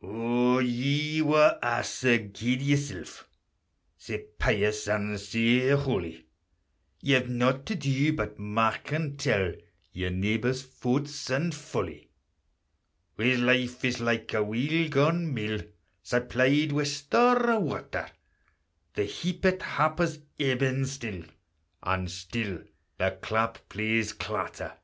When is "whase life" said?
13.16-13.84